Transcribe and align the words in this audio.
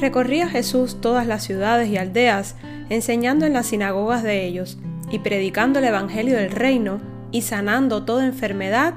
Recorría 0.00 0.48
Jesús 0.48 1.00
todas 1.00 1.26
las 1.26 1.42
ciudades 1.42 1.88
y 1.88 1.96
aldeas, 1.96 2.54
enseñando 2.88 3.46
en 3.46 3.52
las 3.52 3.66
sinagogas 3.66 4.22
de 4.22 4.46
ellos, 4.46 4.78
y 5.10 5.18
predicando 5.18 5.80
el 5.80 5.86
Evangelio 5.86 6.36
del 6.36 6.52
reino, 6.52 7.00
y 7.32 7.42
sanando 7.42 8.04
toda 8.04 8.24
enfermedad 8.24 8.94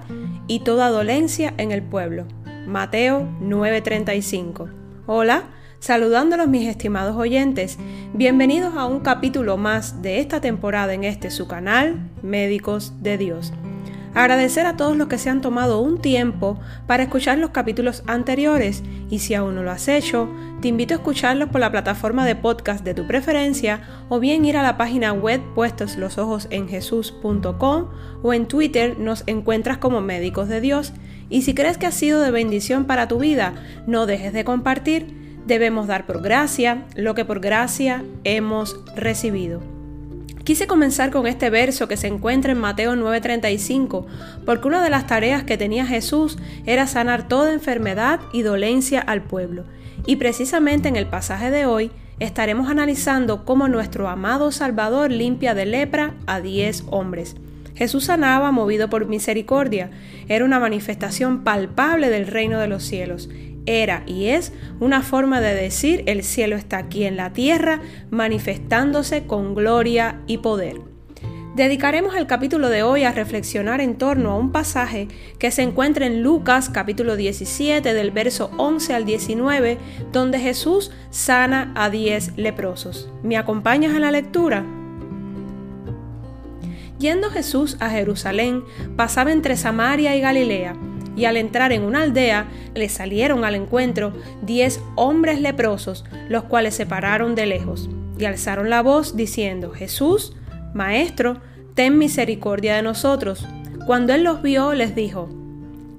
y 0.48 0.60
toda 0.60 0.90
dolencia 0.90 1.54
en 1.58 1.72
el 1.72 1.82
pueblo. 1.82 2.26
Mateo 2.68 3.28
9:35. 3.42 4.70
Hola, 5.08 5.44
saludándolos 5.80 6.48
mis 6.48 6.68
estimados 6.68 7.16
oyentes, 7.16 7.78
bienvenidos 8.14 8.76
a 8.76 8.86
un 8.86 9.00
capítulo 9.00 9.58
más 9.58 10.04
de 10.04 10.20
esta 10.20 10.40
temporada 10.40 10.94
en 10.94 11.04
este 11.04 11.32
su 11.32 11.48
canal, 11.48 12.12
Médicos 12.22 12.94
de 13.02 13.18
Dios. 13.18 13.52
Agradecer 14.14 14.66
a 14.66 14.76
todos 14.76 14.98
los 14.98 15.08
que 15.08 15.18
se 15.18 15.30
han 15.30 15.40
tomado 15.40 15.80
un 15.80 16.02
tiempo 16.02 16.60
para 16.86 17.04
escuchar 17.04 17.38
los 17.38 17.52
capítulos 17.52 18.04
anteriores 18.08 18.84
y 19.10 19.20
si 19.20 19.36
aún 19.36 19.56
no 19.56 19.64
lo 19.64 19.72
has 19.72 19.88
hecho, 19.88 20.30
te 20.62 20.68
invito 20.68 20.94
a 20.94 20.98
escucharlos 20.98 21.50
por 21.50 21.62
la 21.62 21.72
plataforma 21.72 22.26
de 22.26 22.36
podcast 22.36 22.84
de 22.84 22.94
tu 22.94 23.08
preferencia 23.08 23.82
o 24.10 24.20
bien 24.20 24.44
ir 24.44 24.58
a 24.58 24.64
la 24.64 24.78
página 24.78 25.14
web 25.14 25.42
puestos 25.56 25.96
o 28.22 28.34
en 28.34 28.48
Twitter 28.48 29.00
nos 29.00 29.24
encuentras 29.28 29.78
como 29.78 30.02
médicos 30.02 30.50
de 30.50 30.60
Dios 30.60 30.92
y 31.30 31.44
si 31.44 31.54
crees 31.54 31.78
que 31.78 31.86
ha 31.86 31.92
sido 31.92 32.20
de 32.20 32.32
bendición 32.32 32.84
para 32.84 33.08
tu 33.08 33.18
vida, 33.18 33.54
no 33.88 34.06
dejes 34.06 34.34
de 34.34 34.44
compartir. 34.44 35.22
Debemos 35.48 35.88
dar 35.88 36.06
por 36.06 36.22
gracia 36.22 36.86
lo 36.96 37.16
que 37.16 37.26
por 37.26 37.40
gracia 37.40 38.04
hemos 38.26 38.78
recibido. 38.96 39.71
Quise 40.44 40.66
comenzar 40.66 41.12
con 41.12 41.28
este 41.28 41.50
verso 41.52 41.88
que 41.88 41.98
se 41.98 42.08
encuentra 42.08 42.52
en 42.52 42.58
Mateo 42.58 42.96
9:35, 42.96 44.08
porque 44.46 44.68
una 44.68 44.84
de 44.84 44.90
las 44.90 45.06
tareas 45.06 45.44
que 45.44 45.58
tenía 45.58 45.86
Jesús 45.86 46.38
era 46.66 46.88
sanar 46.88 47.28
toda 47.28 47.54
enfermedad 47.54 48.20
y 48.34 48.42
dolencia 48.42 49.00
al 49.02 49.22
pueblo. 49.22 49.66
Y 50.08 50.16
precisamente 50.16 50.90
en 50.90 50.96
el 50.96 51.06
pasaje 51.06 51.52
de 51.52 51.68
hoy 51.68 51.92
estaremos 52.20 52.70
analizando 52.70 53.46
cómo 53.46 53.68
nuestro 53.68 54.08
amado 54.08 54.52
Salvador 54.52 55.12
limpia 55.12 55.54
de 55.54 55.68
lepra 55.68 56.16
a 56.26 56.42
diez 56.42 56.84
hombres. 56.90 57.36
Jesús 57.76 58.06
sanaba 58.06 58.52
movido 58.52 58.90
por 58.90 59.08
misericordia. 59.08 59.92
Era 60.28 60.46
una 60.46 60.60
manifestación 60.60 61.44
palpable 61.44 62.10
del 62.10 62.28
reino 62.28 62.60
de 62.60 62.68
los 62.68 62.84
cielos 62.84 63.30
era 63.72 64.04
y 64.06 64.28
es 64.28 64.54
una 64.80 65.02
forma 65.02 65.42
de 65.42 65.56
decir 65.56 66.04
el 66.06 66.24
cielo 66.24 66.56
está 66.56 66.78
aquí 66.78 67.06
en 67.06 67.18
la 67.18 67.34
tierra, 67.34 67.82
manifestándose 68.10 69.26
con 69.26 69.56
gloria 69.56 70.22
y 70.28 70.40
poder. 70.40 70.82
Dedicaremos 71.56 72.16
el 72.16 72.28
capítulo 72.28 72.70
de 72.70 72.82
hoy 72.82 73.04
a 73.04 73.12
reflexionar 73.12 73.82
en 73.82 73.98
torno 73.98 74.32
a 74.32 74.38
un 74.38 74.54
pasaje 74.54 75.10
que 75.38 75.52
se 75.52 75.64
encuentra 75.64 76.06
en 76.06 76.24
Lucas 76.24 76.70
capítulo 76.70 77.18
17 77.18 77.94
del 77.94 78.12
verso 78.12 78.52
11 78.58 78.94
al 78.94 79.06
19, 79.06 79.78
donde 80.14 80.40
Jesús 80.40 80.92
sana 81.10 81.74
a 81.76 81.90
10 81.90 82.38
leprosos. 82.38 83.10
¿Me 83.22 83.38
acompañas 83.38 83.94
en 83.94 84.02
la 84.02 84.12
lectura? 84.12 84.66
Yendo 87.00 87.30
Jesús 87.30 87.76
a 87.82 87.90
Jerusalén, 87.90 88.64
pasaba 88.96 89.34
entre 89.34 89.58
Samaria 89.58 90.16
y 90.16 90.22
Galilea 90.22 90.91
y 91.16 91.26
al 91.26 91.38
entrar 91.38 91.72
en 91.72 91.84
una 91.84 92.04
aldea 92.04 92.48
le 92.74 92.90
salieron 92.90 93.44
al 93.46 93.56
encuentro 93.56 94.14
diez 94.42 94.82
hombres 94.96 95.42
leprosos, 95.42 96.06
los 96.30 96.44
cuales 96.44 96.76
se 96.76 96.86
pararon 96.86 97.36
de 97.36 97.46
lejos 97.46 97.90
y 98.22 98.26
alzaron 98.26 98.70
la 98.70 98.82
voz 98.82 99.16
diciendo, 99.16 99.72
Jesús, 99.72 100.36
Maestro, 100.74 101.42
ten 101.74 101.98
misericordia 101.98 102.76
de 102.76 102.84
nosotros. 102.84 103.48
Cuando 103.88 104.14
él 104.14 104.24
los 104.24 104.44
vio, 104.44 104.74
les 104.74 104.94
dijo, 104.94 105.28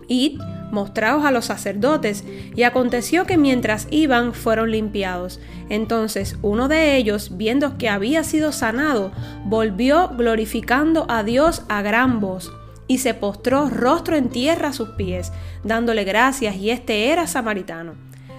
Id, 0.07 0.41
mostraos 0.71 1.25
a 1.25 1.33
los 1.33 1.47
sacerdotes. 1.47 2.25
Y 2.55 2.63
aconteció 2.63 3.27
que 3.27 3.37
mientras 3.37 3.89
iban 3.91 4.35
fueron 4.35 4.71
limpiados. 4.71 5.41
Entonces 5.69 6.37
uno 6.43 6.69
de 6.69 6.97
ellos, 6.97 7.37
viendo 7.37 7.77
que 7.77 7.89
había 7.89 8.23
sido 8.25 8.53
sanado, 8.53 9.11
volvió 9.45 10.09
glorificando 10.17 11.07
a 11.09 11.25
Dios 11.25 11.65
a 11.69 11.83
gran 11.83 12.21
voz 12.21 12.53
y 12.93 12.99
se 12.99 13.15
postró 13.15 13.71
rostro 13.71 14.17
en 14.17 14.29
tierra 14.29 14.69
a 14.69 14.73
sus 14.75 14.91
pies, 14.91 15.33
dándole 15.65 16.05
gracias, 16.05 16.57
y 16.57 16.69
este 16.69 17.07
era 17.07 17.27
samaritano. 17.27 17.95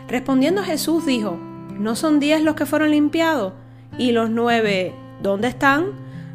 Respondiendo 0.08 0.62
Jesús 0.62 1.08
dijo, 1.08 1.40
¿no 1.80 1.96
son 1.96 2.20
diez 2.20 2.40
los 2.40 2.54
que 2.54 2.68
fueron 2.68 2.92
limpiados? 2.92 3.54
Y 3.98 4.12
los 4.12 4.30
nueve, 4.30 4.94
¿dónde 5.24 5.48
están? 5.48 5.86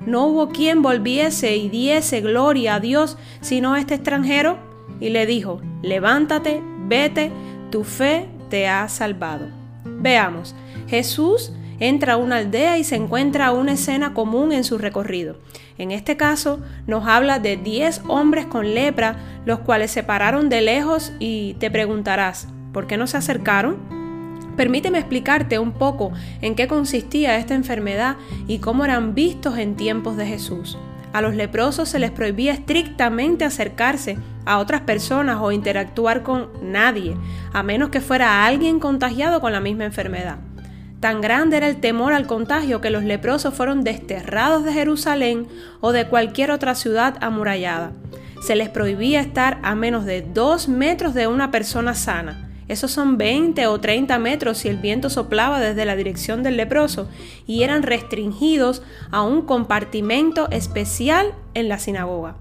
No 0.04 0.26
hubo 0.26 0.48
quien 0.48 0.82
volviese 0.82 1.56
y 1.58 1.68
diese 1.68 2.20
gloria 2.20 2.74
a 2.74 2.80
Dios, 2.80 3.16
sino 3.40 3.76
este 3.76 3.94
extranjero. 3.94 4.58
Y 4.98 5.10
le 5.10 5.24
dijo, 5.24 5.60
levántate, 5.82 6.60
vete, 6.88 7.30
tu 7.70 7.84
fe 7.84 8.26
te 8.50 8.66
ha 8.66 8.88
salvado. 8.88 9.46
Veamos, 9.84 10.56
Jesús 10.88 11.52
entra 11.81 12.15
a 12.15 12.16
una 12.16 12.37
aldea 12.37 12.78
y 12.78 12.84
se 12.84 12.97
encuentra 12.97 13.53
una 13.53 13.72
escena 13.72 14.15
común 14.15 14.53
en 14.53 14.65
su 14.65 14.78
recorrido. 14.78 15.37
En 15.78 15.91
este 15.93 16.16
caso 16.16 16.61
nos 16.87 17.06
habla 17.06 17.39
de 17.39 17.56
10 17.56 18.03
hombres 18.09 18.47
con 18.47 18.75
lepra, 18.75 19.16
los 19.44 19.61
cuales 19.61 19.91
se 19.91 20.03
pararon 20.03 20.49
de 20.49 20.61
lejos 20.61 21.12
y 21.19 21.55
te 21.55 21.71
preguntarás, 21.71 22.49
¿por 22.72 22.87
qué 22.87 22.97
no 22.97 23.06
se 23.06 23.16
acercaron? 23.16 23.77
Permíteme 24.56 24.99
explicarte 24.99 25.61
un 25.61 25.71
poco 25.71 26.11
en 26.43 26.56
qué 26.56 26.66
consistía 26.66 27.37
esta 27.37 27.55
enfermedad 27.55 28.16
y 28.49 28.59
cómo 28.59 28.84
eran 28.84 29.15
vistos 29.15 29.56
en 29.56 29.77
tiempos 29.77 30.16
de 30.16 30.27
Jesús. 30.27 30.77
A 31.12 31.22
los 31.22 31.37
leprosos 31.37 31.89
se 31.89 32.00
les 32.00 32.10
prohibía 32.10 32.53
estrictamente 32.53 33.45
acercarse 33.45 34.19
a 34.45 34.59
otras 34.59 34.81
personas 34.81 35.39
o 35.41 35.53
interactuar 35.53 36.22
con 36.22 36.49
nadie, 36.60 37.16
a 37.53 37.62
menos 37.62 37.91
que 37.91 38.00
fuera 38.00 38.45
alguien 38.45 38.81
contagiado 38.81 39.41
con 39.41 39.53
la 39.53 39.60
misma 39.60 39.84
enfermedad. 39.84 40.39
Tan 41.00 41.20
grande 41.20 41.56
era 41.56 41.69
el 41.69 41.81
temor 41.81 42.12
al 42.12 42.26
contagio 42.26 42.81
que 42.81 42.91
los 42.91 43.04
leprosos 43.04 43.54
fueron 43.54 43.84
desterrados 43.84 44.64
de 44.64 44.72
Jerusalén 44.72 45.47
o 45.81 45.92
de 45.92 46.09
cualquier 46.09 46.50
otra 46.50 46.75
ciudad 46.75 47.16
amurallada. 47.20 47.92
Se 48.42 48.56
les 48.56 48.69
prohibía 48.69 49.20
estar 49.20 49.59
a 49.62 49.75
menos 49.75 50.04
de 50.04 50.22
dos 50.22 50.69
metros 50.69 51.14
de 51.14 51.28
una 51.28 51.50
persona 51.50 51.94
sana. 51.94 52.50
Esos 52.66 52.91
son 52.91 53.16
20 53.16 53.66
o 53.66 53.81
30 53.81 54.19
metros 54.19 54.59
si 54.59 54.69
el 54.69 54.76
viento 54.76 55.09
soplaba 55.09 55.60
desde 55.60 55.84
la 55.84 55.97
dirección 55.97 56.42
del 56.42 56.56
leproso 56.56 57.09
y 57.47 57.62
eran 57.62 57.82
restringidos 57.82 58.82
a 59.10 59.22
un 59.22 59.42
compartimento 59.42 60.50
especial 60.50 61.32
en 61.54 61.69
la 61.69 61.78
sinagoga. 61.78 62.36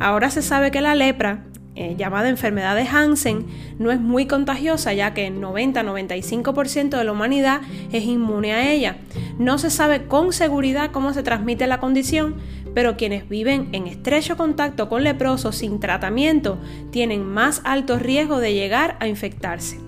Ahora 0.00 0.30
se 0.30 0.42
sabe 0.42 0.70
que 0.70 0.80
la 0.80 0.94
lepra 0.94 1.44
eh, 1.74 1.94
llamada 1.96 2.28
enfermedad 2.28 2.76
de 2.76 2.86
Hansen 2.86 3.46
no 3.78 3.90
es 3.90 3.98
muy 3.98 4.26
contagiosa 4.26 4.92
ya 4.92 5.14
que 5.14 5.26
el 5.26 5.40
90-95% 5.40 6.98
de 6.98 7.04
la 7.04 7.12
humanidad 7.12 7.62
es 7.92 8.04
inmune 8.04 8.52
a 8.52 8.70
ella. 8.70 8.96
No 9.38 9.56
se 9.56 9.70
sabe 9.70 10.04
con 10.04 10.34
seguridad 10.34 10.90
cómo 10.90 11.14
se 11.14 11.22
transmite 11.22 11.66
la 11.66 11.80
condición, 11.80 12.36
pero 12.74 12.98
quienes 12.98 13.26
viven 13.26 13.70
en 13.72 13.86
estrecho 13.86 14.36
contacto 14.36 14.90
con 14.90 15.02
leprosos 15.02 15.56
sin 15.56 15.80
tratamiento 15.80 16.58
tienen 16.90 17.24
más 17.24 17.62
alto 17.64 17.98
riesgo 17.98 18.38
de 18.38 18.52
llegar 18.52 18.96
a 19.00 19.08
infectarse. 19.08 19.80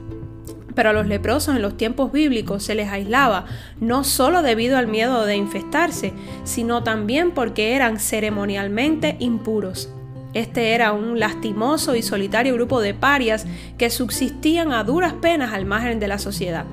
Pero 0.75 0.91
a 0.91 0.93
los 0.95 1.07
leprosos 1.07 1.55
en 1.55 1.63
los 1.63 1.77
tiempos 1.77 2.13
bíblicos 2.13 2.63
se 2.65 2.75
les 2.75 2.89
aislaba 2.89 3.45
no 3.79 4.05
solo 4.05 4.43
debido 4.43 4.79
al 4.79 4.87
miedo 4.87 5.27
de 5.27 5.37
infectarse, 5.37 6.15
sino 6.45 6.83
también 6.83 7.31
porque 7.31 7.75
eran 7.75 8.01
ceremonialmente 8.01 9.17
impuros. 9.21 9.94
Este 10.35 10.75
era 10.75 10.93
un 10.93 11.19
lastimoso 11.19 11.95
y 11.95 12.03
solitario 12.03 12.55
grupo 12.55 12.81
de 12.81 12.93
parias 12.93 13.47
que 13.79 13.91
subsistían 13.91 14.73
a 14.73 14.85
duras 14.85 15.15
penas 15.15 15.53
al 15.53 15.65
margen 15.65 16.01
de 16.01 16.09
la 16.09 16.19
sociedad. 16.19 16.67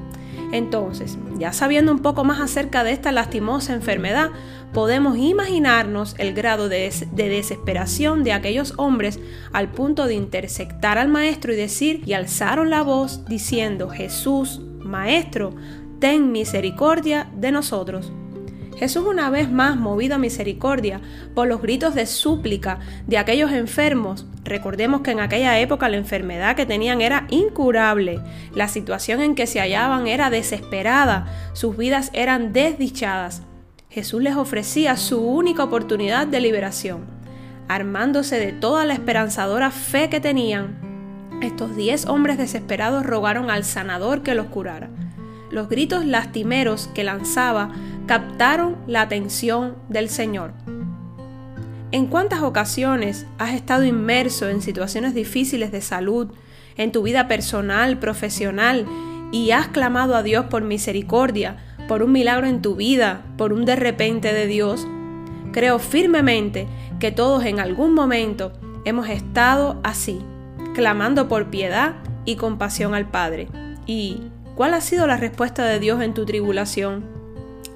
Entonces, 0.51 1.17
ya 1.37 1.53
sabiendo 1.53 1.91
un 1.91 1.99
poco 1.99 2.23
más 2.23 2.41
acerca 2.41 2.83
de 2.83 2.91
esta 2.91 3.11
lastimosa 3.11 3.73
enfermedad, 3.73 4.31
podemos 4.73 5.17
imaginarnos 5.17 6.15
el 6.17 6.33
grado 6.33 6.67
de, 6.67 6.91
desesperación 7.13 8.23
de 8.23 8.33
aquellos 8.33 8.73
hombres 8.77 9.19
al 9.53 9.71
punto 9.71 10.07
de 10.07 10.15
intersectar 10.15 10.97
al 10.97 11.07
maestro 11.07 11.53
y 11.53 11.55
decir, 11.55 12.01
y 12.05 12.13
alzaron 12.13 12.69
la 12.69 12.81
voz 12.81 13.25
diciendo, 13.25 13.89
Jesús, 13.89 14.61
Maestro, 14.79 15.53
ten 15.99 16.31
misericordia 16.31 17.29
de 17.35 17.51
nosotros. 17.51 18.11
Jesús 18.81 19.05
una 19.05 19.29
vez 19.29 19.51
más 19.51 19.77
movido 19.77 20.15
a 20.15 20.17
misericordia 20.17 21.01
por 21.35 21.47
los 21.47 21.61
gritos 21.61 21.93
de 21.93 22.07
súplica 22.07 22.79
de 23.05 23.19
aquellos 23.19 23.51
enfermos. 23.51 24.25
Recordemos 24.43 25.01
que 25.01 25.11
en 25.11 25.19
aquella 25.19 25.59
época 25.59 25.87
la 25.87 25.97
enfermedad 25.97 26.55
que 26.55 26.65
tenían 26.65 26.99
era 26.99 27.27
incurable, 27.29 28.19
la 28.55 28.67
situación 28.67 29.21
en 29.21 29.35
que 29.35 29.45
se 29.45 29.59
hallaban 29.59 30.07
era 30.07 30.31
desesperada, 30.31 31.27
sus 31.53 31.77
vidas 31.77 32.09
eran 32.13 32.53
desdichadas. 32.53 33.43
Jesús 33.91 34.23
les 34.23 34.35
ofrecía 34.35 34.97
su 34.97 35.21
única 35.21 35.63
oportunidad 35.63 36.25
de 36.25 36.41
liberación. 36.41 37.05
Armándose 37.67 38.39
de 38.39 38.51
toda 38.51 38.85
la 38.85 38.95
esperanzadora 38.95 39.69
fe 39.69 40.09
que 40.09 40.19
tenían, 40.19 41.29
estos 41.43 41.75
diez 41.75 42.07
hombres 42.07 42.39
desesperados 42.39 43.05
rogaron 43.05 43.51
al 43.51 43.63
sanador 43.63 44.23
que 44.23 44.33
los 44.33 44.47
curara. 44.47 44.89
Los 45.51 45.67
gritos 45.67 46.05
lastimeros 46.05 46.89
que 46.95 47.03
lanzaba 47.03 47.71
captaron 48.07 48.77
la 48.87 49.01
atención 49.01 49.75
del 49.89 50.09
Señor. 50.09 50.53
¿En 51.91 52.07
cuántas 52.07 52.41
ocasiones 52.41 53.25
has 53.37 53.53
estado 53.53 53.83
inmerso 53.83 54.49
en 54.49 54.61
situaciones 54.61 55.13
difíciles 55.13 55.71
de 55.71 55.81
salud, 55.81 56.29
en 56.77 56.91
tu 56.91 57.03
vida 57.03 57.27
personal, 57.27 57.99
profesional, 57.99 58.85
y 59.31 59.51
has 59.51 59.67
clamado 59.67 60.15
a 60.15 60.23
Dios 60.23 60.45
por 60.45 60.63
misericordia, 60.63 61.57
por 61.87 62.03
un 62.03 62.11
milagro 62.11 62.47
en 62.47 62.61
tu 62.61 62.75
vida, 62.75 63.23
por 63.37 63.51
un 63.51 63.65
de 63.65 63.75
repente 63.75 64.33
de 64.33 64.47
Dios, 64.47 64.87
creo 65.51 65.79
firmemente 65.79 66.67
que 66.99 67.11
todos 67.11 67.43
en 67.45 67.59
algún 67.59 67.93
momento 67.93 68.53
hemos 68.85 69.09
estado 69.09 69.79
así, 69.83 70.21
clamando 70.73 71.27
por 71.27 71.49
piedad 71.49 71.95
y 72.25 72.35
compasión 72.35 72.93
al 72.93 73.09
Padre. 73.09 73.49
¿Y 73.85 74.21
cuál 74.55 74.73
ha 74.73 74.81
sido 74.81 75.07
la 75.07 75.17
respuesta 75.17 75.65
de 75.65 75.79
Dios 75.79 76.01
en 76.01 76.13
tu 76.13 76.25
tribulación? 76.25 77.20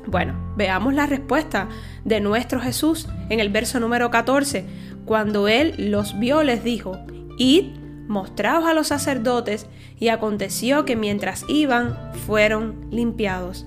Bueno, 0.07 0.36
veamos 0.56 0.94
la 0.94 1.07
respuesta 1.07 1.68
de 2.04 2.19
nuestro 2.19 2.60
Jesús 2.60 3.07
en 3.30 3.40
el 3.40 3.50
verso 3.50 3.80
número 3.80 4.12
14. 4.12 4.66
Cuando 5.06 5.48
Él 5.48 5.74
los 5.78 6.19
vio, 6.19 6.44
les 6.44 6.63
dijo, 6.63 7.00
Id, 7.38 7.78
mostraos 8.07 8.66
a 8.66 8.74
los 8.74 8.88
sacerdotes, 8.88 9.68
y 10.00 10.10
aconteció 10.10 10.86
que 10.86 10.96
mientras 10.96 11.46
iban, 11.48 11.98
fueron 12.25 12.88
limpiados. 12.92 13.66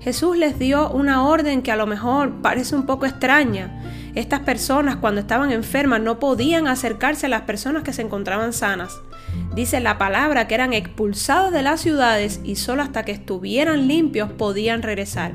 Jesús 0.00 0.36
les 0.36 0.58
dio 0.58 0.90
una 0.90 1.26
orden 1.26 1.62
que 1.62 1.70
a 1.70 1.76
lo 1.76 1.86
mejor 1.86 2.40
parece 2.42 2.74
un 2.74 2.86
poco 2.86 3.06
extraña. 3.06 3.82
Estas 4.14 4.40
personas 4.40 4.96
cuando 4.96 5.20
estaban 5.20 5.52
enfermas 5.52 6.00
no 6.00 6.18
podían 6.18 6.66
acercarse 6.66 7.26
a 7.26 7.28
las 7.28 7.42
personas 7.42 7.84
que 7.84 7.92
se 7.92 8.02
encontraban 8.02 8.52
sanas. 8.52 8.98
Dice 9.54 9.78
la 9.78 9.98
palabra 9.98 10.48
que 10.48 10.54
eran 10.54 10.72
expulsados 10.72 11.52
de 11.52 11.62
las 11.62 11.80
ciudades 11.80 12.40
y 12.42 12.56
solo 12.56 12.82
hasta 12.82 13.04
que 13.04 13.12
estuvieran 13.12 13.86
limpios 13.86 14.32
podían 14.32 14.82
regresar 14.82 15.32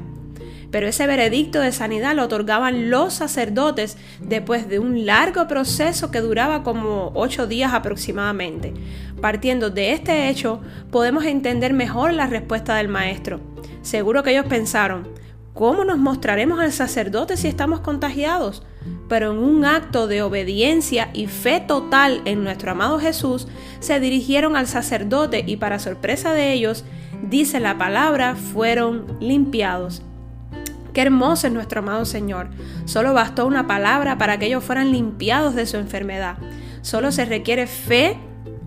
pero 0.76 0.90
ese 0.90 1.08
veredicto 1.08 1.62
de 1.62 1.72
sanidad 1.72 2.18
lo 2.18 2.26
otorgaban 2.26 2.90
los 2.90 3.14
sacerdotes 3.14 3.96
después 4.20 4.68
de 4.68 4.78
un 4.78 5.06
largo 5.06 5.48
proceso 5.48 6.12
que 6.12 6.20
duraba 6.20 6.64
como 6.64 7.14
ocho 7.16 7.48
días 7.48 7.74
aproximadamente. 7.74 8.74
Partiendo 9.22 9.70
de 9.70 9.94
este 9.94 10.28
hecho, 10.28 10.60
podemos 10.92 11.24
entender 11.24 11.72
mejor 11.72 12.12
la 12.12 12.28
respuesta 12.28 12.76
del 12.76 12.90
maestro. 12.90 13.40
Seguro 13.84 14.22
que 14.22 14.32
ellos 14.32 14.48
pensaron, 14.48 15.08
¿cómo 15.54 15.86
nos 15.86 15.98
mostraremos 15.98 16.60
al 16.60 16.74
sacerdote 16.74 17.38
si 17.38 17.48
estamos 17.48 17.80
contagiados? 17.80 18.62
Pero 19.08 19.32
en 19.32 19.38
un 19.38 19.64
acto 19.64 20.08
de 20.08 20.24
obediencia 20.24 21.10
y 21.14 21.28
fe 21.28 21.62
total 21.62 22.22
en 22.26 22.44
nuestro 22.44 22.72
amado 22.72 23.00
Jesús, 23.00 23.48
se 23.80 24.02
dirigieron 24.02 24.58
al 24.58 24.68
sacerdote 24.68 25.42
y 25.48 25.56
para 25.56 25.80
sorpresa 25.80 26.34
de 26.34 26.52
ellos, 26.52 26.84
dice 27.30 27.62
la 27.62 27.78
palabra, 27.78 28.36
fueron 28.36 29.16
limpiados. 29.22 30.02
Qué 30.96 31.02
hermoso 31.02 31.48
es 31.48 31.52
nuestro 31.52 31.80
amado 31.80 32.06
Señor. 32.06 32.48
Solo 32.86 33.14
bastó 33.14 33.46
una 33.46 33.68
palabra 33.68 34.18
para 34.18 34.40
que 34.40 34.46
ellos 34.46 34.64
fueran 34.64 34.94
limpiados 34.94 35.54
de 35.54 35.66
su 35.66 35.76
enfermedad. 35.76 36.38
Solo 36.84 37.12
se 37.12 37.26
requiere 37.26 37.68
fe, 37.68 38.18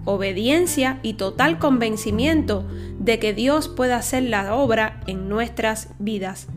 obediencia 0.04 0.98
y 1.02 1.14
total 1.14 1.58
convencimiento 1.58 2.68
de 2.98 3.18
que 3.18 3.32
Dios 3.32 3.68
puede 3.68 3.94
hacer 3.94 4.24
la 4.24 4.54
obra 4.54 5.00
en 5.06 5.30
nuestras 5.30 5.88
vidas. 5.98 6.48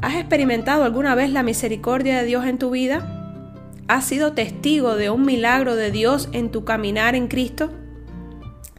¿Has 0.00 0.16
experimentado 0.16 0.82
alguna 0.82 1.14
vez 1.14 1.30
la 1.30 1.44
misericordia 1.44 2.18
de 2.18 2.24
Dios 2.24 2.44
en 2.44 2.58
tu 2.58 2.70
vida? 2.70 3.38
¿Has 3.86 4.04
sido 4.04 4.32
testigo 4.32 4.96
de 4.96 5.10
un 5.10 5.24
milagro 5.24 5.76
de 5.76 5.92
Dios 5.92 6.28
en 6.32 6.50
tu 6.50 6.64
caminar 6.64 7.14
en 7.14 7.28
Cristo? 7.28 7.70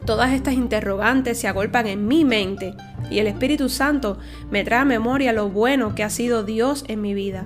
Todas 0.04 0.32
estas 0.34 0.52
interrogantes 0.52 1.40
se 1.40 1.48
agolpan 1.48 1.86
en 1.86 2.06
mi 2.06 2.26
mente 2.26 2.74
y 3.10 3.18
el 3.18 3.26
Espíritu 3.26 3.68
Santo 3.68 4.18
me 4.50 4.64
trae 4.64 4.80
a 4.80 4.84
memoria 4.84 5.32
lo 5.32 5.48
bueno 5.48 5.94
que 5.94 6.04
ha 6.04 6.10
sido 6.10 6.44
Dios 6.44 6.84
en 6.88 7.00
mi 7.00 7.14
vida. 7.14 7.44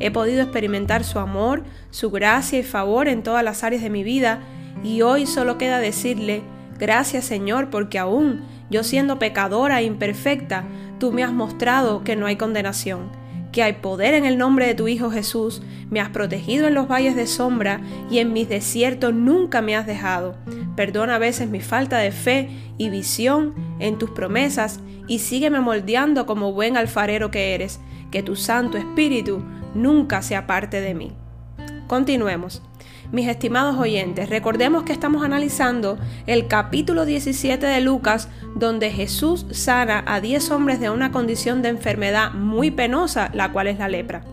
He 0.00 0.10
podido 0.10 0.42
experimentar 0.42 1.04
su 1.04 1.18
amor, 1.18 1.62
su 1.90 2.10
gracia 2.10 2.58
y 2.58 2.62
favor 2.62 3.08
en 3.08 3.22
todas 3.22 3.44
las 3.44 3.62
áreas 3.62 3.82
de 3.82 3.90
mi 3.90 4.02
vida 4.02 4.40
y 4.82 5.02
hoy 5.02 5.26
solo 5.26 5.58
queda 5.58 5.78
decirle, 5.78 6.42
gracias 6.78 7.24
Señor, 7.24 7.70
porque 7.70 7.98
aún 7.98 8.42
yo 8.70 8.82
siendo 8.82 9.18
pecadora 9.18 9.80
e 9.80 9.84
imperfecta, 9.84 10.64
tú 10.98 11.12
me 11.12 11.22
has 11.22 11.32
mostrado 11.32 12.02
que 12.04 12.16
no 12.16 12.26
hay 12.26 12.36
condenación 12.36 13.21
que 13.52 13.62
hay 13.62 13.74
poder 13.74 14.14
en 14.14 14.24
el 14.24 14.38
nombre 14.38 14.66
de 14.66 14.74
tu 14.74 14.88
Hijo 14.88 15.10
Jesús, 15.10 15.62
me 15.90 16.00
has 16.00 16.08
protegido 16.08 16.66
en 16.66 16.74
los 16.74 16.88
valles 16.88 17.14
de 17.14 17.26
sombra 17.26 17.80
y 18.10 18.18
en 18.18 18.32
mis 18.32 18.48
desiertos 18.48 19.12
nunca 19.12 19.60
me 19.60 19.76
has 19.76 19.86
dejado. 19.86 20.34
Perdona 20.74 21.16
a 21.16 21.18
veces 21.18 21.50
mi 21.50 21.60
falta 21.60 21.98
de 21.98 22.12
fe 22.12 22.48
y 22.78 22.88
visión 22.88 23.54
en 23.78 23.98
tus 23.98 24.10
promesas 24.10 24.80
y 25.06 25.18
sígueme 25.18 25.60
moldeando 25.60 26.24
como 26.24 26.52
buen 26.52 26.76
alfarero 26.78 27.30
que 27.30 27.54
eres, 27.54 27.78
que 28.10 28.22
tu 28.22 28.36
Santo 28.36 28.78
Espíritu 28.78 29.44
nunca 29.74 30.22
sea 30.22 30.46
parte 30.46 30.80
de 30.80 30.94
mí. 30.94 31.12
Continuemos. 31.86 32.62
Mis 33.12 33.28
estimados 33.28 33.76
oyentes, 33.76 34.30
recordemos 34.30 34.84
que 34.84 34.94
estamos 34.94 35.22
analizando 35.22 35.98
el 36.26 36.46
capítulo 36.46 37.04
17 37.04 37.66
de 37.66 37.80
Lucas, 37.82 38.30
donde 38.54 38.90
Jesús 38.90 39.44
sana 39.50 40.02
a 40.06 40.22
10 40.22 40.50
hombres 40.50 40.80
de 40.80 40.88
una 40.88 41.12
condición 41.12 41.60
de 41.60 41.68
enfermedad 41.68 42.32
muy 42.32 42.70
penosa, 42.70 43.30
la 43.34 43.52
cual 43.52 43.66
es 43.66 43.78
la 43.78 43.90
lepra. 43.90 44.24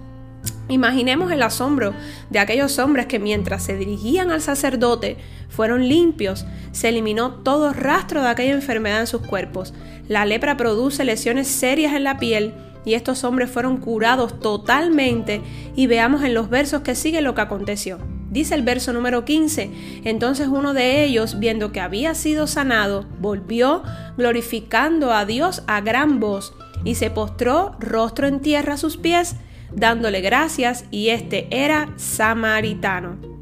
Imaginemos 0.69 1.29
el 1.33 1.43
asombro 1.43 1.93
de 2.29 2.39
aquellos 2.39 2.79
hombres 2.79 3.07
que 3.07 3.19
mientras 3.19 3.63
se 3.63 3.75
dirigían 3.75 4.31
al 4.31 4.39
sacerdote 4.41 5.17
fueron 5.49 5.89
limpios, 5.89 6.45
se 6.71 6.87
eliminó 6.87 7.31
todo 7.31 7.73
rastro 7.73 8.21
de 8.21 8.29
aquella 8.29 8.53
enfermedad 8.53 9.01
en 9.01 9.07
sus 9.07 9.23
cuerpos. 9.23 9.73
La 10.07 10.25
lepra 10.25 10.55
produce 10.55 11.03
lesiones 11.03 11.49
serias 11.49 11.93
en 11.95 12.05
la 12.05 12.17
piel 12.17 12.53
y 12.85 12.93
estos 12.93 13.25
hombres 13.25 13.51
fueron 13.51 13.75
curados 13.75 14.39
totalmente 14.39 15.41
y 15.75 15.87
veamos 15.87 16.23
en 16.23 16.33
los 16.33 16.49
versos 16.49 16.81
que 16.81 16.95
siguen 16.95 17.25
lo 17.25 17.35
que 17.35 17.41
aconteció. 17.41 17.97
Dice 18.29 18.53
el 18.53 18.61
verso 18.61 18.93
número 18.93 19.25
15, 19.25 20.01
entonces 20.03 20.47
uno 20.47 20.73
de 20.73 21.03
ellos, 21.03 21.39
viendo 21.39 21.71
que 21.71 21.79
había 21.79 22.13
sido 22.13 22.45
sanado, 22.45 23.05
volvió 23.19 23.83
glorificando 24.17 25.11
a 25.13 25.25
Dios 25.25 25.63
a 25.65 25.81
gran 25.81 26.19
voz 26.19 26.53
y 26.83 26.95
se 26.95 27.09
postró 27.09 27.75
rostro 27.79 28.27
en 28.27 28.39
tierra 28.39 28.75
a 28.75 28.77
sus 28.77 28.97
pies, 28.97 29.35
dándole 29.73 30.21
gracias, 30.21 30.85
y 30.91 31.09
este 31.09 31.47
era 31.49 31.93
samaritano. 31.97 33.38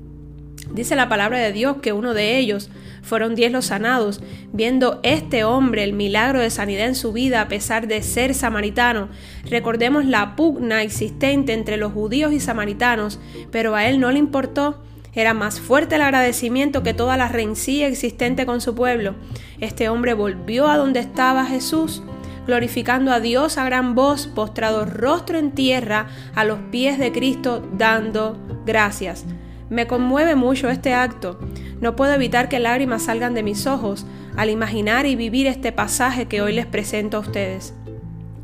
Dice 0.77 0.95
la 0.95 1.09
palabra 1.09 1.39
de 1.39 1.51
Dios 1.51 1.77
que 1.81 1.91
uno 1.91 2.13
de 2.13 2.38
ellos, 2.38 2.69
fueron 3.01 3.33
diez 3.33 3.51
los 3.51 3.65
sanados, 3.65 4.21
viendo 4.53 5.00
este 5.01 5.44
hombre 5.44 5.83
el 5.83 5.94
milagro 5.94 6.39
de 6.39 6.51
sanidad 6.51 6.85
en 6.85 6.94
su 6.94 7.12
vida 7.13 7.41
a 7.41 7.47
pesar 7.47 7.88
de 7.88 8.03
ser 8.03 8.35
samaritano. 8.35 9.09
Recordemos 9.50 10.06
la 10.06 10.35
pugna 10.35 10.83
existente 10.83 11.53
entre 11.53 11.77
los 11.77 11.94
judíos 11.94 12.31
y 12.31 12.39
samaritanos, 12.39 13.19
pero 13.50 13.74
a 13.74 13.88
él 13.88 14.00
no 14.00 14.12
le 14.12 14.19
importó. 14.19 14.83
Era 15.13 15.33
más 15.33 15.59
fuerte 15.59 15.95
el 15.95 16.03
agradecimiento 16.03 16.84
que 16.84 16.93
toda 16.93 17.17
la 17.17 17.27
rencilla 17.27 17.88
existente 17.88 18.46
con 18.46 18.62
su 18.62 18.75
pueblo. 18.75 19.15
Este 19.60 19.89
hombre 19.89 20.13
volvió 20.13 20.67
a 20.67 20.77
donde 20.77 21.00
estaba 21.00 21.48
Jesús, 21.48 22.03
glorificando 22.46 23.12
a 23.12 23.19
Dios 23.19 23.57
a 23.57 23.65
gran 23.65 23.96
voz, 23.96 24.27
postrado 24.27 24.86
rostro 24.86 25.39
en 25.39 25.53
tierra 25.53 26.05
a 26.36 26.46
los 26.46 26.60
pies 26.69 27.00
de 27.00 27.12
Cristo, 27.12 27.67
dando 27.74 28.38
gracias. 28.63 29.25
Me 29.69 29.88
conmueve 29.88 30.36
mucho 30.36 30.69
este 30.69 30.93
acto. 30.93 31.39
No 31.81 31.95
puedo 31.95 32.13
evitar 32.13 32.50
que 32.50 32.59
lágrimas 32.59 33.03
salgan 33.03 33.33
de 33.33 33.43
mis 33.43 33.67
ojos 33.67 34.05
al 34.36 34.50
imaginar 34.50 35.05
y 35.05 35.15
vivir 35.15 35.47
este 35.47 35.71
pasaje 35.71 36.27
que 36.27 36.41
hoy 36.41 36.53
les 36.53 36.65
presento 36.65 37.17
a 37.17 37.21
ustedes. 37.21 37.74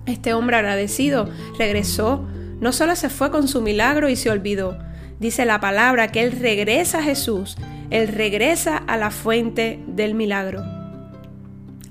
Este 0.05 0.33
hombre 0.33 0.57
agradecido 0.57 1.29
regresó, 1.57 2.25
no 2.59 2.73
solo 2.73 2.95
se 2.95 3.09
fue 3.09 3.31
con 3.31 3.47
su 3.47 3.61
milagro 3.61 4.09
y 4.09 4.15
se 4.15 4.29
olvidó, 4.29 4.77
dice 5.19 5.45
la 5.45 5.61
palabra 5.61 6.09
que 6.09 6.21
él 6.21 6.33
regresa 6.33 6.99
a 6.99 7.03
Jesús, 7.03 7.57
él 7.89 8.09
regresa 8.09 8.77
a 8.77 8.97
la 8.97 9.11
fuente 9.11 9.79
del 9.87 10.13
milagro. 10.13 10.63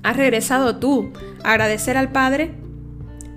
¿Has 0.03 0.17
regresado 0.17 0.75
tú 0.75 1.11
a 1.43 1.51
agradecer 1.51 1.97
al 1.97 2.11
Padre? 2.11 2.51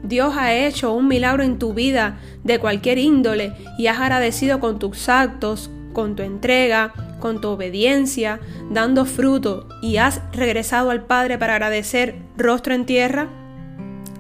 Dios 0.03 0.37
ha 0.37 0.53
hecho 0.53 0.93
un 0.93 1.09
milagro 1.09 1.43
en 1.43 1.59
tu 1.59 1.73
vida 1.75 2.19
de 2.45 2.59
cualquier 2.59 2.99
índole 2.99 3.53
y 3.79 3.87
has 3.87 3.99
agradecido 3.99 4.61
con 4.61 4.79
tus 4.79 5.09
actos, 5.09 5.71
con 5.97 6.15
tu 6.15 6.23
entrega, 6.23 6.93
con 7.21 7.41
tu 7.41 7.49
obediencia, 7.49 8.39
dando 8.71 9.07
fruto 9.07 9.67
y 9.81 9.97
has 9.97 10.21
regresado 10.31 10.91
al 10.91 11.07
Padre 11.07 11.39
para 11.39 11.55
agradecer 11.55 12.17
rostro 12.37 12.75
en 12.75 12.85
tierra? 12.85 13.29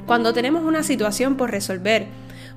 Cuando 0.06 0.32
tenemos 0.32 0.64
una 0.64 0.82
situación 0.82 1.36
por 1.36 1.50
resolver, 1.50 2.06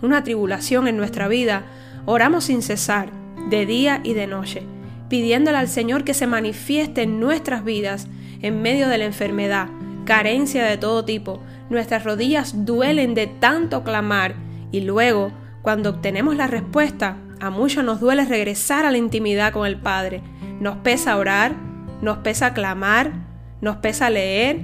una 0.01 0.23
tribulación 0.23 0.87
en 0.87 0.95
nuestra 0.95 1.27
vida, 1.27 1.63
oramos 2.05 2.45
sin 2.45 2.61
cesar, 2.61 3.11
de 3.49 3.65
día 3.65 3.99
y 4.05 4.13
de 4.13 4.25
noche, 4.25 4.63
pidiéndole 5.09 5.57
al 5.57 5.67
Señor 5.67 6.05
que 6.05 6.13
se 6.13 6.25
manifieste 6.25 7.01
en 7.01 7.19
nuestras 7.19 7.65
vidas 7.65 8.07
en 8.41 8.61
medio 8.61 8.87
de 8.87 8.99
la 8.99 9.05
enfermedad, 9.05 9.67
carencia 10.05 10.63
de 10.63 10.77
todo 10.77 11.03
tipo. 11.03 11.41
Nuestras 11.69 12.05
rodillas 12.05 12.65
duelen 12.65 13.15
de 13.15 13.27
tanto 13.27 13.83
clamar 13.83 14.35
y 14.71 14.79
luego, 14.79 15.33
cuando 15.61 15.89
obtenemos 15.89 16.37
la 16.37 16.47
respuesta, 16.47 17.17
a 17.39 17.49
muchos 17.49 17.83
nos 17.83 17.99
duele 17.99 18.25
regresar 18.25 18.85
a 18.85 18.91
la 18.91 18.97
intimidad 18.97 19.53
con 19.53 19.65
el 19.65 19.77
Padre. 19.77 20.21
Nos 20.59 20.77
pesa 20.77 21.17
orar, 21.17 21.55
nos 22.01 22.17
pesa 22.19 22.53
clamar, 22.53 23.13
nos 23.61 23.77
pesa 23.77 24.09
leer 24.09 24.61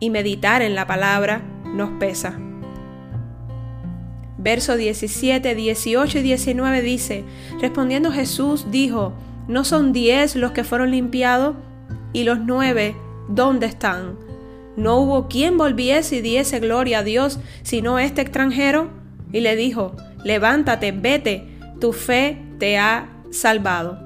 y 0.00 0.10
meditar 0.10 0.62
en 0.62 0.74
la 0.74 0.86
palabra, 0.86 1.42
nos 1.64 1.90
pesa. 1.98 2.38
Verso 4.38 4.76
17, 4.76 5.54
18 5.54 6.18
y 6.18 6.22
19 6.22 6.82
dice, 6.82 7.24
respondiendo 7.60 8.12
Jesús 8.12 8.70
dijo, 8.70 9.12
¿no 9.48 9.64
son 9.64 9.92
diez 9.92 10.36
los 10.36 10.52
que 10.52 10.64
fueron 10.64 10.90
limpiados? 10.90 11.56
¿Y 12.12 12.24
los 12.24 12.40
nueve 12.40 12.96
dónde 13.28 13.66
están? 13.66 14.18
¿No 14.76 14.98
hubo 14.98 15.26
quien 15.26 15.56
volviese 15.56 16.16
y 16.16 16.20
diese 16.20 16.60
gloria 16.60 16.98
a 16.98 17.02
Dios 17.02 17.40
sino 17.62 17.98
este 17.98 18.20
extranjero? 18.20 18.90
Y 19.32 19.40
le 19.40 19.56
dijo, 19.56 19.96
levántate, 20.22 20.92
vete, 20.92 21.55
tu 21.80 21.92
fe 21.92 22.42
te 22.58 22.78
ha 22.78 23.08
salvado. 23.30 23.98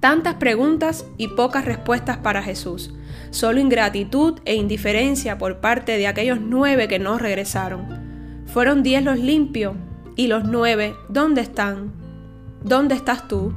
Tantas 0.00 0.34
preguntas 0.34 1.04
y 1.16 1.28
pocas 1.28 1.64
respuestas 1.64 2.18
para 2.18 2.42
Jesús. 2.42 2.94
Solo 3.30 3.60
ingratitud 3.60 4.38
e 4.44 4.54
indiferencia 4.54 5.38
por 5.38 5.58
parte 5.58 5.98
de 5.98 6.06
aquellos 6.06 6.40
nueve 6.40 6.88
que 6.88 6.98
no 6.98 7.18
regresaron. 7.18 8.44
Fueron 8.46 8.82
diez 8.82 9.02
los 9.02 9.18
limpios 9.18 9.74
y 10.16 10.28
los 10.28 10.44
nueve, 10.44 10.94
¿dónde 11.08 11.42
están? 11.42 11.92
¿Dónde 12.62 12.94
estás 12.94 13.28
tú? 13.28 13.54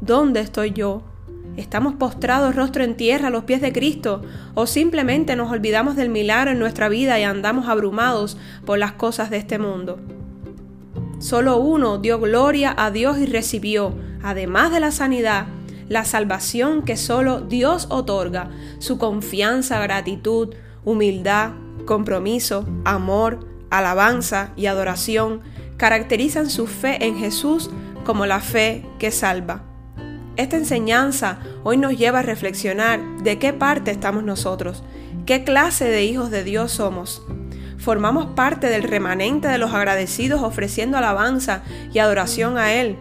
¿Dónde 0.00 0.40
estoy 0.40 0.72
yo? 0.72 1.02
¿Estamos 1.56 1.94
postrados 1.94 2.54
rostro 2.54 2.84
en 2.84 2.96
tierra 2.96 3.28
a 3.28 3.30
los 3.30 3.44
pies 3.44 3.62
de 3.62 3.72
Cristo 3.72 4.22
o 4.54 4.66
simplemente 4.66 5.36
nos 5.36 5.50
olvidamos 5.50 5.96
del 5.96 6.10
milagro 6.10 6.50
en 6.50 6.58
nuestra 6.58 6.90
vida 6.90 7.18
y 7.18 7.22
andamos 7.22 7.68
abrumados 7.68 8.36
por 8.66 8.78
las 8.78 8.92
cosas 8.92 9.30
de 9.30 9.38
este 9.38 9.58
mundo? 9.58 9.98
Solo 11.18 11.56
uno 11.56 11.98
dio 11.98 12.20
gloria 12.20 12.74
a 12.76 12.90
Dios 12.90 13.18
y 13.18 13.26
recibió, 13.26 13.94
además 14.22 14.70
de 14.70 14.80
la 14.80 14.90
sanidad, 14.90 15.46
la 15.88 16.04
salvación 16.04 16.82
que 16.82 16.96
solo 16.96 17.40
Dios 17.40 17.86
otorga, 17.90 18.50
su 18.78 18.98
confianza, 18.98 19.80
gratitud, 19.80 20.54
humildad, 20.84 21.52
compromiso, 21.86 22.66
amor, 22.84 23.46
alabanza 23.70 24.52
y 24.56 24.66
adoración 24.66 25.40
caracterizan 25.76 26.50
su 26.50 26.66
fe 26.66 27.04
en 27.04 27.16
Jesús 27.16 27.70
como 28.04 28.26
la 28.26 28.40
fe 28.40 28.84
que 28.98 29.10
salva. 29.10 29.62
Esta 30.36 30.56
enseñanza 30.56 31.38
hoy 31.64 31.78
nos 31.78 31.96
lleva 31.96 32.18
a 32.18 32.22
reflexionar 32.22 33.00
de 33.22 33.38
qué 33.38 33.52
parte 33.52 33.90
estamos 33.90 34.22
nosotros, 34.22 34.82
qué 35.24 35.44
clase 35.44 35.86
de 35.86 36.04
hijos 36.04 36.30
de 36.30 36.44
Dios 36.44 36.72
somos. 36.72 37.22
Formamos 37.86 38.34
parte 38.34 38.66
del 38.66 38.82
remanente 38.82 39.46
de 39.46 39.58
los 39.58 39.72
agradecidos 39.72 40.42
ofreciendo 40.42 40.98
alabanza 40.98 41.62
y 41.92 42.00
adoración 42.00 42.58
a 42.58 42.72
Él. 42.72 42.98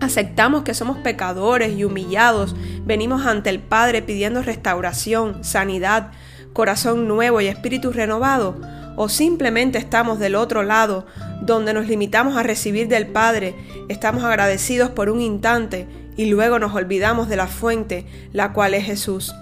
Aceptamos 0.00 0.64
que 0.64 0.74
somos 0.74 0.98
pecadores 0.98 1.78
y 1.78 1.84
humillados, 1.84 2.56
venimos 2.84 3.24
ante 3.26 3.48
el 3.48 3.60
Padre 3.60 4.02
pidiendo 4.02 4.42
restauración, 4.42 5.44
sanidad, 5.44 6.10
corazón 6.52 7.06
nuevo 7.06 7.40
y 7.40 7.46
espíritu 7.46 7.92
renovado, 7.92 8.60
o 8.96 9.08
simplemente 9.08 9.78
estamos 9.78 10.18
del 10.18 10.34
otro 10.34 10.64
lado, 10.64 11.06
donde 11.42 11.72
nos 11.72 11.86
limitamos 11.86 12.36
a 12.36 12.42
recibir 12.42 12.88
del 12.88 13.06
Padre, 13.06 13.54
estamos 13.88 14.24
agradecidos 14.24 14.90
por 14.90 15.10
un 15.10 15.20
instante 15.20 15.86
y 16.16 16.26
luego 16.26 16.58
nos 16.58 16.74
olvidamos 16.74 17.28
de 17.28 17.36
la 17.36 17.46
fuente, 17.46 18.04
la 18.32 18.52
cual 18.52 18.74
es 18.74 18.84
Jesús. 18.84 19.32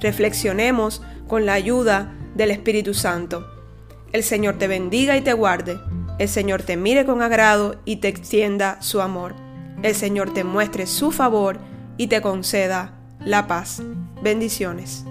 Reflexionemos 0.00 1.00
con 1.28 1.46
la 1.46 1.52
ayuda 1.52 2.12
del 2.34 2.50
Espíritu 2.50 2.92
Santo. 2.92 3.52
El 4.16 4.22
Señor 4.22 4.56
te 4.56 4.66
bendiga 4.66 5.14
y 5.18 5.20
te 5.20 5.34
guarde. 5.34 5.78
El 6.18 6.30
Señor 6.30 6.62
te 6.62 6.78
mire 6.78 7.04
con 7.04 7.20
agrado 7.20 7.82
y 7.84 7.96
te 7.96 8.08
extienda 8.08 8.80
su 8.80 9.02
amor. 9.02 9.34
El 9.82 9.94
Señor 9.94 10.32
te 10.32 10.42
muestre 10.42 10.86
su 10.86 11.10
favor 11.12 11.58
y 11.98 12.06
te 12.06 12.22
conceda 12.22 12.94
la 13.20 13.46
paz. 13.46 13.82
Bendiciones. 14.22 15.04